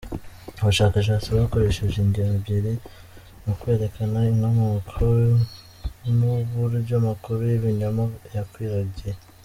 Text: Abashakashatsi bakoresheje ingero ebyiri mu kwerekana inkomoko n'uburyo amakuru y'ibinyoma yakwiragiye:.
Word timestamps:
Abashakashatsi 0.61 1.27
bakoresheje 1.37 1.97
ingero 1.99 2.31
ebyiri 2.39 2.73
mu 3.43 3.53
kwerekana 3.59 4.19
inkomoko 4.31 5.05
n'uburyo 6.17 6.93
amakuru 7.01 7.39
y'ibinyoma 7.51 8.03
yakwiragiye:. 8.37 9.13